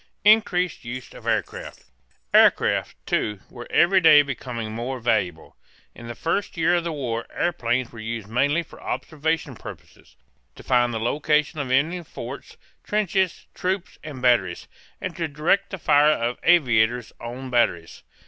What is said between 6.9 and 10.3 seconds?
war airplanes were used mainly for observation purposes: